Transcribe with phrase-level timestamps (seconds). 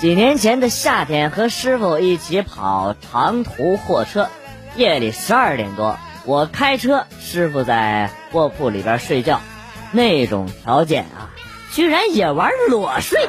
[0.00, 4.30] 几年前的夏天，和师傅一起跑长途货车，
[4.74, 9.42] 夜里十二点多，我开车，师傅在卧铺里边睡觉，
[9.92, 11.28] 那种条件啊，
[11.74, 13.28] 居然也玩裸睡。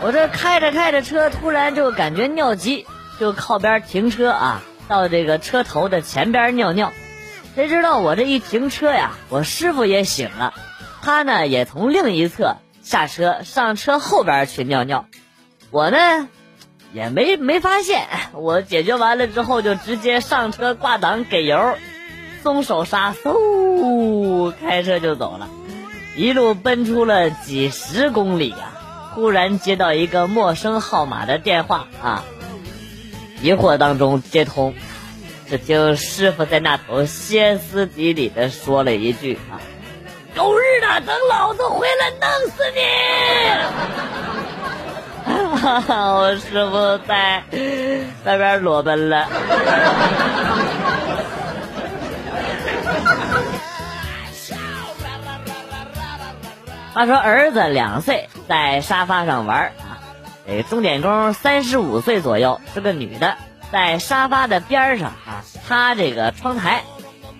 [0.00, 2.86] 我这开着开着车，突然就感觉尿急，
[3.20, 6.90] 就靠边停车啊，到这个车头的前边尿尿。
[7.54, 10.54] 谁知道我这一停车呀，我师傅也醒了，
[11.02, 15.06] 他呢也从另一侧下车，上车后边去尿尿。
[15.72, 16.28] 我呢
[16.92, 21.76] 也没没发现，我解决完了之后就直接上车挂档给油，
[22.44, 25.48] 松手刹，嗖，开车就走了，
[26.16, 28.72] 一路奔出了几十公里啊。
[29.14, 32.24] 忽然接到一个陌生号码的电话啊！
[33.42, 34.74] 疑惑当中接通，
[35.48, 39.58] 只听师傅在那头歇斯底里的说了一句：“啊，
[40.36, 42.80] 狗日的，等老子回来弄死你！”
[45.56, 47.42] 哈哈，我师傅在
[48.22, 49.26] 那边裸奔了。
[56.92, 59.98] 话说儿子两岁，在沙发上玩啊，
[60.46, 63.36] 这钟点工三十五岁左右，是个女的，
[63.72, 66.84] 在沙发的边上啊，擦这个窗台。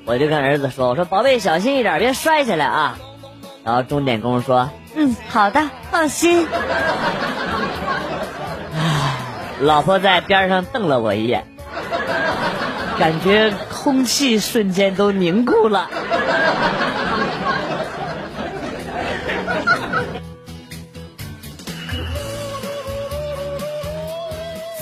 [0.06, 2.96] 我就跟儿子说：“我说宝贝，小心一点，别摔下来啊。”
[3.64, 6.46] 然后钟点工说：“嗯，好的，放心。”
[8.72, 9.16] 唉，
[9.60, 11.44] 老婆在边上瞪了我一眼，
[13.00, 13.52] 感觉
[13.82, 15.90] 空气瞬间都凝固了。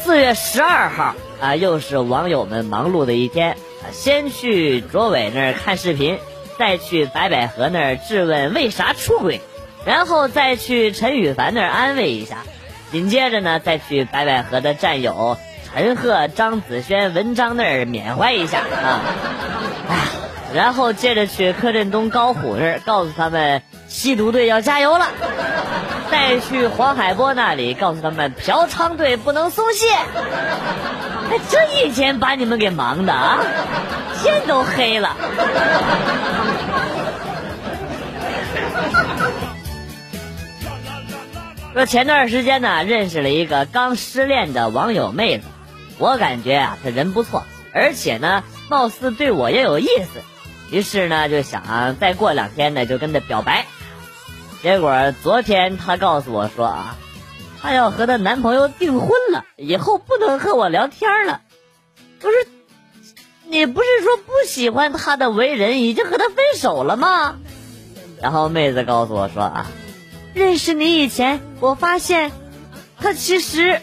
[0.02, 3.56] 四月十二号啊，又是网友们忙碌的一天。
[3.92, 6.18] 先去卓伟那儿看视频，
[6.58, 9.40] 再去白百合那儿质问为啥出轨，
[9.84, 12.38] 然后再去陈羽凡那儿安慰一下，
[12.92, 15.36] 紧接着呢，再去白百合的战友
[15.72, 19.00] 陈赫、张子萱、文章那儿缅怀一下啊，
[19.88, 19.96] 哎，
[20.54, 25.08] 然后接着去柯震东、高虎那儿告诉他们吸毒队要加油了。
[26.10, 29.86] 再去黄海波那里，告诉他们嫖娼队不能松懈。
[31.30, 33.38] 哎，这一天把你们给忙的啊，
[34.22, 35.16] 天都黑了。
[41.72, 45.44] 说前段时间呢，认识了一个刚失恋的网友妹子，
[45.98, 47.42] 我感觉啊，她人不错，
[47.72, 50.22] 而且呢，貌似对我也有意思，
[50.70, 53.66] 于是呢，就想啊再过两天呢，就跟她表白。
[54.62, 56.96] 结果昨天她告诉我说啊，
[57.64, 61.40] 她要和她男朋友订婚了，以后不能和我聊天了。
[62.20, 62.46] 不是，
[63.48, 67.36] 你不是说不喜欢他的为人，已经和他分手了吗？
[68.20, 69.66] 然后妹子告诉我说啊，
[70.34, 72.32] 认识你以前，我发现
[73.00, 73.80] 他其实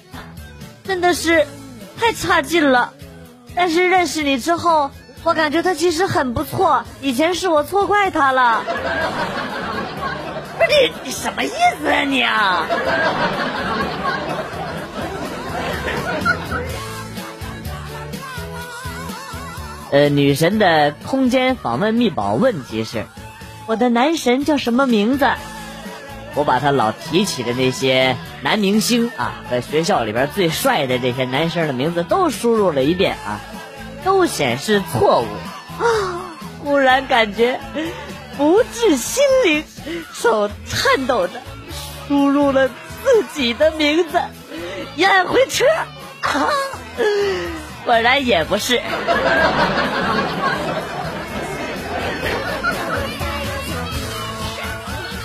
[0.84, 1.48] 真的是
[1.98, 2.94] 太差劲了，
[3.56, 4.92] 但是认识你之后，
[5.24, 6.84] 我感觉他其实很不错。
[7.02, 8.63] 以前是我错怪他了。
[10.61, 11.49] 不是你，你什么意
[11.79, 12.67] 思啊你啊？
[19.91, 23.05] 呃，女神的空间访问密保问题是：
[23.66, 25.27] 我的男神叫什么名字？
[26.35, 33.41] 我把他老提起的那些男明星啊，在学校里边最帅的这些男生的名字都输入了一遍啊，
[34.05, 35.25] 都显示错误
[35.83, 36.21] 啊！
[36.63, 37.59] 忽然感觉
[38.38, 39.63] 不治心灵，
[40.13, 41.33] 手颤抖着
[42.07, 44.19] 输入了自己的名字，
[44.95, 45.66] 一按回车，
[46.22, 46.50] 啊！
[47.86, 48.80] 果然也不是。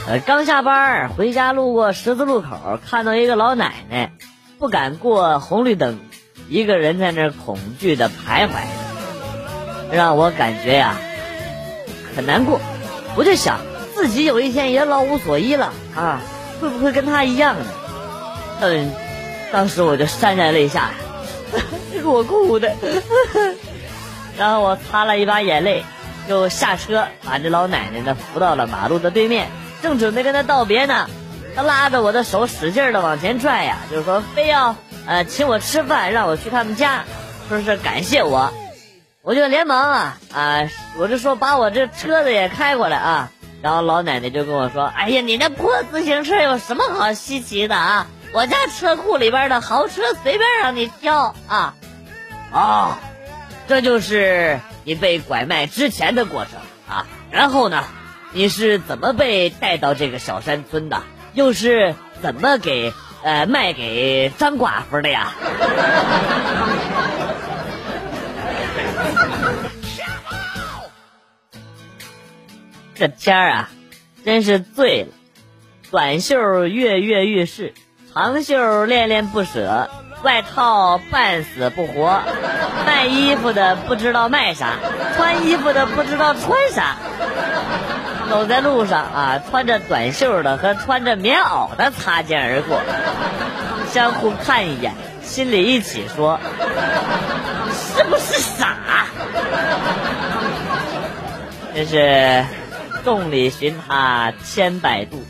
[0.08, 4.12] 呃，刚下班回家，路过十字路口，看到一个老奶奶
[4.58, 5.98] 不敢过红绿灯，
[6.48, 8.50] 一个人在那儿恐惧的徘徊，
[9.90, 10.96] 让我感觉呀
[12.14, 12.60] 很难过。
[13.16, 13.58] 我就想
[13.96, 16.20] 自己有一天也老无所依了啊，
[16.60, 17.64] 会不会跟他一样呢？
[18.60, 18.92] 嗯，
[19.50, 20.90] 当时我就潸然泪下。
[22.04, 22.74] 我哭的，
[24.36, 25.82] 然后我擦了一把眼泪，
[26.28, 29.48] 就下车把这老奶奶呢扶到了马路的对面，
[29.82, 31.08] 正准备跟她道别呢，
[31.54, 34.76] 她拉着我的手使劲的往前拽呀，就是说非要
[35.06, 37.04] 呃请我吃饭，让我去他们家，
[37.48, 38.52] 说是感谢我，
[39.22, 40.68] 我就连忙啊啊，
[40.98, 43.30] 我就说把我这车子也开过来啊，
[43.66, 48.06] 然后老奶奶就跟我说，哎呀，你那破自行车有什么好稀奇的啊？
[48.32, 51.74] 我家车库里边的豪车随便让你挑啊。
[52.52, 53.00] 啊，
[53.66, 57.08] 这就是你被拐卖之前的过程啊！
[57.32, 57.82] 然后呢，
[58.30, 61.02] 你是怎么被带到这个小山村的？
[61.34, 65.32] 又是怎么给呃卖给张寡妇的呀。
[72.98, 73.68] 这天儿啊，
[74.24, 75.08] 真是醉了。
[75.90, 77.74] 短袖跃跃欲试，
[78.14, 79.90] 长袖恋恋不舍，
[80.22, 82.22] 外套半死不活，
[82.86, 84.76] 卖衣服的不知道卖啥，
[85.14, 86.96] 穿衣服的不知道穿啥。
[88.30, 92.80] 走在路上啊，穿着短袖的和穿着棉袄的擦肩而过，
[93.92, 96.40] 相互看一眼，心里一起说
[97.70, 98.74] ：“是不是傻？”
[101.76, 102.44] 真是。
[103.06, 105.22] 众里寻他千百度，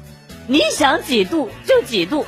[0.47, 2.25] 你想几度就几度。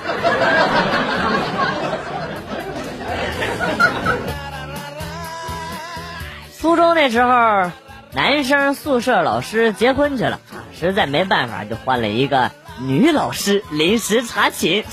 [6.61, 7.71] 初中那时候，
[8.13, 10.39] 男生宿舍老师结婚去了，
[10.79, 12.51] 实在没办法，就换了一个
[12.83, 14.85] 女老师临时查寝。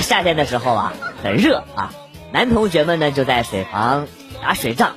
[0.00, 0.92] 夏天的时候啊，
[1.24, 1.90] 很热啊，
[2.30, 4.06] 男同学们呢就在水房
[4.40, 4.94] 打水仗，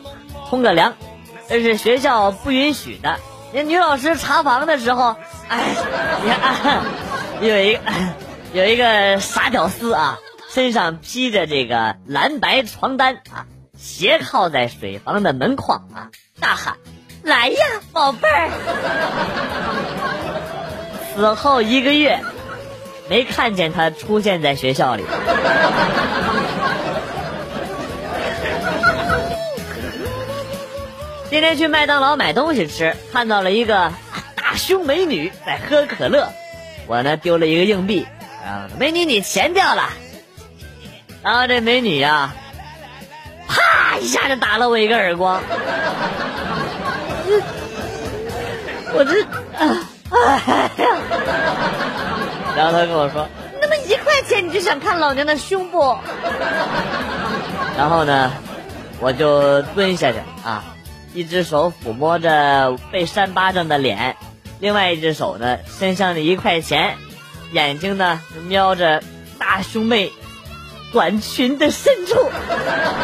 [0.47, 0.93] 冲个凉。
[1.49, 3.19] 这是学校不允许的。
[3.51, 5.15] 那女老师查房的时候，
[5.47, 5.75] 哎，
[6.23, 6.83] 你看，
[7.41, 7.79] 有一个
[8.53, 10.19] 有一个傻屌丝啊，
[10.53, 16.09] 身上披着这个蓝白床单啊，斜靠在水房的门框啊，
[16.39, 16.75] 大喊
[17.23, 17.57] ：“来呀，
[17.91, 18.49] 宝贝儿！”
[21.15, 22.19] 此后一个月，
[23.09, 25.03] 没看见他出现在学校里。
[31.29, 33.93] 今天去麦当劳买东西吃，看到了一个
[34.35, 36.27] 大胸美女在喝可乐，
[36.87, 38.07] 我呢丢了一个硬币，
[38.43, 39.89] 啊，美女你钱掉了。
[41.21, 42.33] 然后这美女呀，
[43.47, 45.39] 啪一下就打了我一个耳光，
[48.93, 49.23] 我这，
[49.55, 49.67] 哎
[50.77, 50.99] 呀，
[52.57, 53.27] 然后他跟我说，
[53.61, 55.95] 那么一块钱你就想看老娘的胸部？
[57.77, 58.31] 然后呢，
[58.99, 60.17] 我就蹲下去。
[61.13, 64.15] 一只手抚摸着被扇巴掌的脸，
[64.59, 66.97] 另外一只手呢伸向了一块钱，
[67.51, 69.03] 眼睛呢瞄着
[69.37, 70.11] 大胸妹
[70.91, 72.29] 短裙的深处，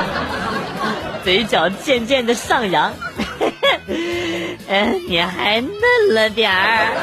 [1.24, 2.94] 嘴角渐渐的上扬。
[4.68, 5.72] 嗯， 你还嫩
[6.13, 6.94] 了点儿，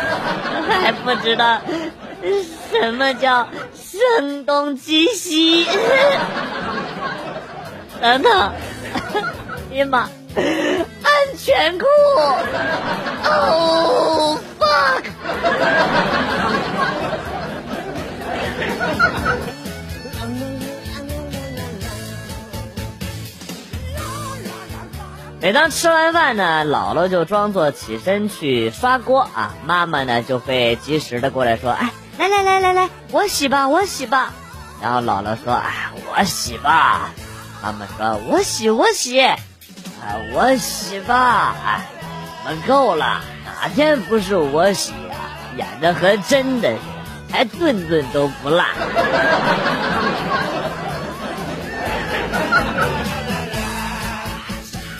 [0.82, 1.60] 还不知道
[2.70, 5.66] 什么叫声东击西。
[8.00, 8.52] 等等，
[9.70, 10.08] 哎呀妈！
[11.44, 11.84] 全裤
[13.24, 15.04] ，Oh fuck！
[25.40, 34.32] 每当吃完饭呢，姥姥就装作起身去刷锅啊，妈妈呢就会及时的过来说：“哎，来来来来来，我洗吧，我洗吧。”
[34.80, 37.10] 然后姥姥说：“哎，我洗吧。”
[37.60, 39.20] 妈妈说：“我洗，我洗。”
[40.32, 41.54] 我洗吧，
[42.44, 45.16] 你们够了，哪天不是我洗啊？
[45.56, 46.82] 演的和真的似的，
[47.30, 48.64] 还顿顿都不落。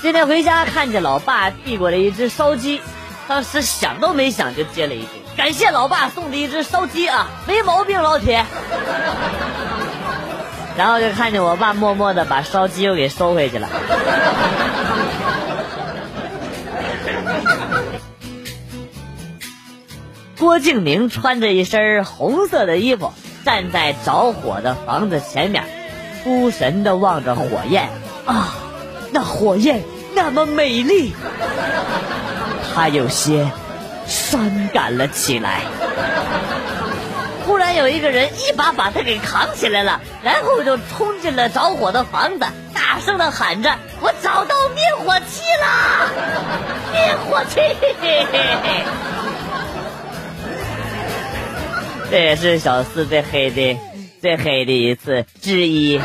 [0.02, 2.82] 今天回家看见老爸递过来一只烧鸡，
[3.26, 8.44] 当时想都没想就接了一句：“感谢老爸送的一只烧鸡啊，没毛病，老铁。
[10.76, 13.68] ”然后就看见我爸默默的把烧鸡又给收回去了。
[20.42, 23.12] 郭敬明穿着一身红色的衣服，
[23.44, 25.62] 站在着火的房子前面，
[26.24, 27.88] 出神的望着火焰。
[28.26, 28.52] 啊，
[29.12, 29.84] 那火焰
[30.16, 31.14] 那么美丽，
[32.74, 33.52] 他有些
[34.08, 35.60] 伤感了起来。
[37.46, 46.10] 突然有一个人一把把他给扛起来了，然后就冲进了着火的房子，大声的喊着：“我找到灭火器啦！
[46.92, 47.60] 灭火器！”
[52.12, 53.78] 这也是小四最黑的、
[54.20, 55.98] 最黑的一次之一。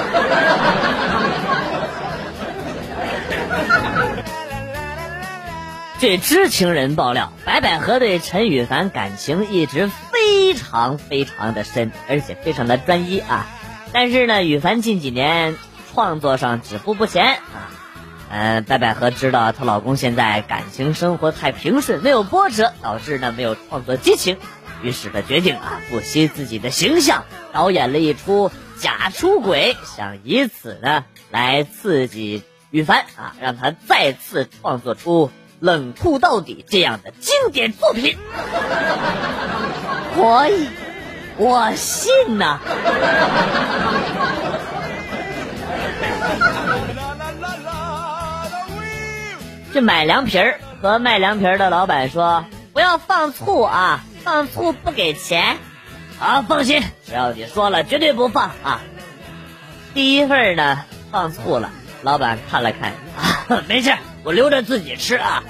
[5.99, 13.45] 据知情人爆料，白百合对陈羽凡感情一直非常非常的深，而且非常的专一啊。
[13.91, 15.57] 但是呢，羽凡近几年
[15.93, 17.67] 创作上止步不前啊。
[18.29, 24.37] 嗯，白百合知道她老公现在感情生活太平顺，没有波折，导致呢没有创作激情。
[24.83, 35.31] 于是他决定啊，不惜自己的形象，导演了一出假出轨，想以此呢来刺激羽凡啊，让他再次创作出。
[35.59, 38.15] 冷酷到底这样的经典作品，
[40.13, 40.69] 可以，
[41.37, 42.59] 我信呐。
[49.73, 55.57] 去买凉皮儿，和卖凉皮儿的老板说不要放醋啊，放醋不给钱。
[56.19, 58.81] 啊，放心，只要你说了，绝对不放啊。
[59.93, 61.69] 第一份呢放醋了，
[62.01, 65.43] 老板看了看，啊， 没事，我留着自己吃啊。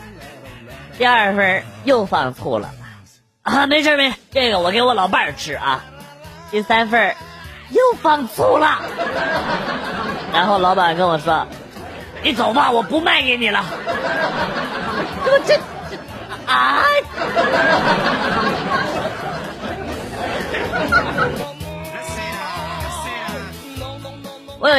[0.96, 2.70] 第二份又放醋了，
[3.42, 5.84] 啊，没事没事，这个我给我老伴儿吃啊。
[6.52, 7.16] 第三份
[7.72, 8.80] 又放醋了，
[10.32, 11.48] 然后老板跟我说
[12.22, 13.66] ：“你走吧，我不卖给你了。
[15.26, 15.58] ”我这
[15.90, 15.98] 这
[16.46, 16.84] 啊！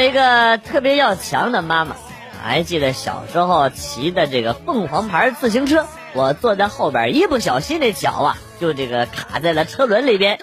[0.00, 1.96] 一个特别要强的妈妈，
[2.42, 10.40] 还记得小时候骑的这个凤凰牌自行车，我坐在后边，一不小心那脚啊就这个卡在了车轮里边。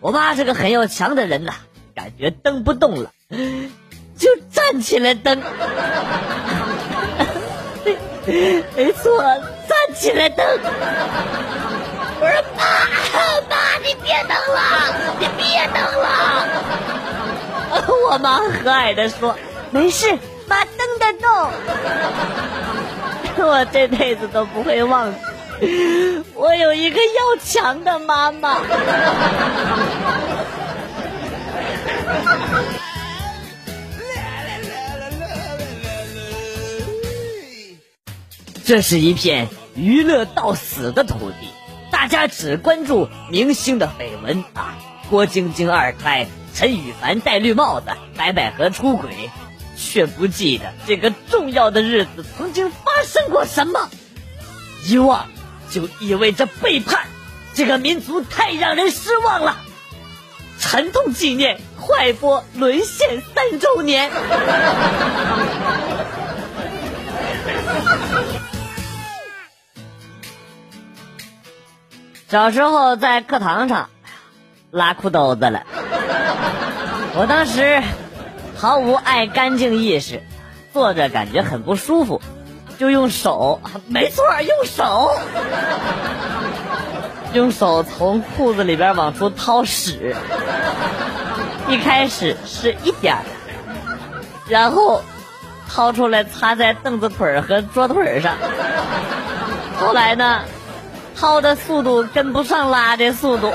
[0.00, 1.54] 我妈是个很要强的人呐，
[1.94, 3.10] 感觉蹬不动了，
[4.16, 5.42] 就站起来蹬。
[8.76, 9.22] 没错，
[9.66, 10.46] 站起来蹬。
[12.20, 12.62] 我说妈，
[13.48, 14.60] 妈，你别蹬了，
[18.18, 19.36] 妈和蔼的说
[19.70, 21.50] ：“没事，妈蹬得动。
[23.46, 25.14] ”我这辈子都不会忘。
[26.34, 28.60] 我有一个要强的妈妈。
[38.64, 41.48] 这是一片娱乐到死的土地，
[41.90, 44.76] 大家只关注明星的绯闻啊，
[45.10, 47.86] 郭晶晶二胎，陈羽凡戴绿帽子，
[48.16, 49.30] 白百合出轨，
[49.76, 53.88] 却不记得这个重要的日子曾经发生过什么，
[54.84, 55.26] 遗忘。
[55.70, 57.04] 就意味着背叛，
[57.52, 59.58] 这个民族太让人失望了。
[60.58, 64.10] 沉痛纪念快播沦陷三周年。
[72.28, 73.90] 小时候在课堂上
[74.70, 75.62] 拉裤兜子了，
[77.14, 77.82] 我当时
[78.56, 80.22] 毫无爱干净意识，
[80.72, 82.20] 坐着感觉很不舒服。
[82.78, 85.10] 就用手，没错，用手，
[87.32, 90.14] 用手从裤子里边往出掏屎。
[91.66, 93.22] 一开始是一点儿，
[94.48, 95.02] 然后
[95.68, 98.36] 掏出来擦在凳子腿和桌腿上。
[99.80, 100.42] 后来呢，
[101.16, 103.52] 掏的速度跟不上拉的速度，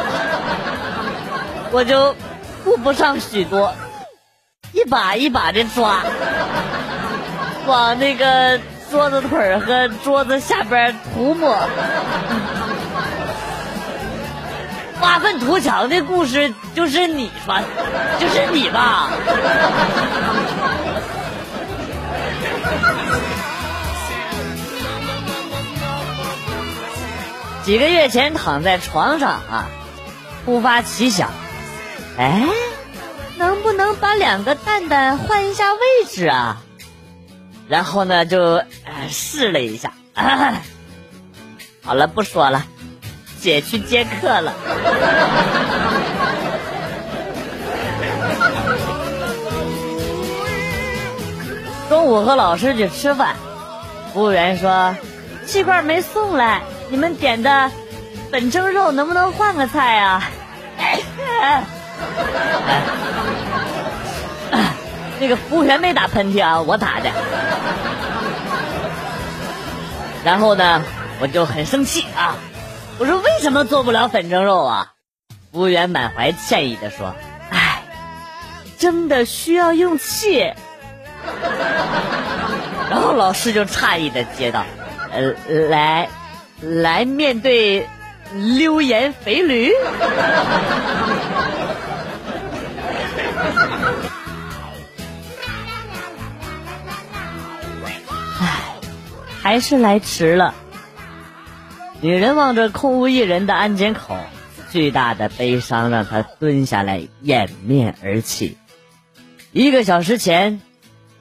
[1.74, 2.16] 我就
[2.64, 3.74] 顾不上许多，
[4.72, 6.04] 一把一把的抓，
[7.66, 8.62] 往那个。
[8.92, 11.68] 桌子腿儿和桌子下边涂抹，
[15.02, 17.64] 挖粪图强的故事就是你吧？
[18.20, 19.10] 就是你吧？
[27.64, 29.66] 几个月前躺在床上啊，
[30.46, 31.32] 突发奇想，
[32.18, 32.48] 哎，
[33.38, 36.62] 能不能把两个蛋蛋换一下位置啊？
[37.68, 38.62] 然后呢，就
[39.10, 39.94] 试了一下。
[41.84, 42.66] 好了，不说了，
[43.40, 44.54] 姐去接客了。
[51.90, 53.36] 中午和老师去吃饭，
[54.14, 54.96] 服务员说
[55.46, 57.72] 气罐没送来，你们点的
[58.32, 60.30] 粉蒸肉能不能换个菜啊？
[64.52, 64.74] 哎
[65.20, 67.10] 那个服务员没打喷嚏啊，我打的。
[70.26, 70.82] 然后呢，
[71.20, 72.36] 我就很生气啊！
[73.00, 74.92] 我说为什么做不了粉蒸肉啊？
[75.52, 77.16] 服务员满怀歉意的说
[77.52, 77.84] ：“哎，
[78.78, 80.40] 真的需要用气。
[82.90, 84.64] ”然后老师就诧异的接道
[85.12, 85.34] ：“呃，
[85.70, 86.10] 来，
[86.62, 87.88] 来面对
[88.34, 89.72] 流言蜚语。”
[99.44, 100.56] 还是来迟了。
[102.00, 104.18] 女人望着空无一人的安检口，
[104.72, 108.58] 巨大的悲伤让她蹲下来掩面而泣。
[109.52, 110.62] 一个小时前，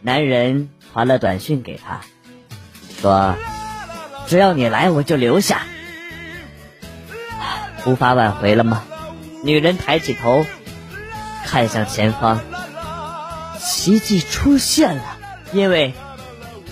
[0.02, 2.00] 男人传了短信给她，
[3.00, 3.34] 说
[4.28, 5.62] ：“只要你来，我就留下。”
[7.84, 8.84] 无法挽回了吗？
[9.42, 10.46] 女人抬起头，
[11.44, 12.38] 看向前方，
[13.58, 15.18] 奇迹出现了，
[15.52, 15.92] 因为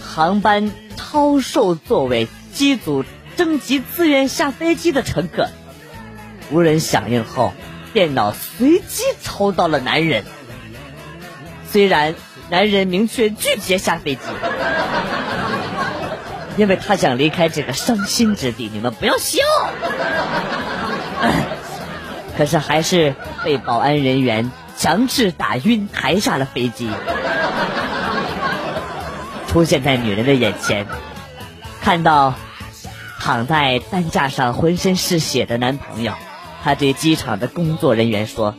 [0.01, 0.71] 航班。
[1.11, 3.05] 超售座位，机组
[3.37, 5.49] 征集自愿下飞机的乘客，
[6.53, 7.53] 无人响应后，
[7.93, 10.23] 电脑随机抽到了男人。
[11.69, 12.15] 虽然
[12.49, 14.21] 男人明确拒绝下飞机，
[16.57, 18.71] 因为他想离开这个伤心之地。
[18.73, 19.43] 你们不要笑。
[22.39, 26.89] 可是还是被保安人员强制打晕，抬下了飞机，
[29.51, 30.87] 出现在女人的眼前，
[31.83, 32.35] 看到
[33.19, 36.13] 躺在担架上浑身是血的男朋友，
[36.63, 38.55] 她对机场的工作人员说：“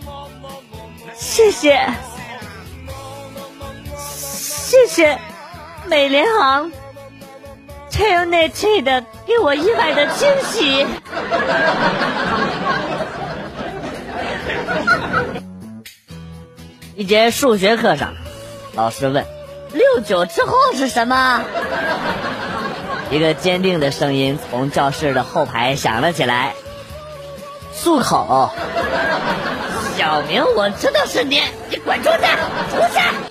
[1.15, 1.88] 谢谢。”
[3.95, 5.17] 谢谢
[5.88, 6.71] 美联航
[7.89, 10.86] t e l n e t 的给我意外的惊喜。
[16.95, 18.13] 一节数学课上，
[18.75, 19.25] 老师问
[19.74, 21.42] ：“六九之后是什么？”
[23.12, 26.54] 一个坚定的声音从教室的后排响了起来
[27.75, 28.50] ：“漱口。”
[29.98, 32.18] 小明，我知道是你，你滚出去，
[32.72, 33.31] 出，去！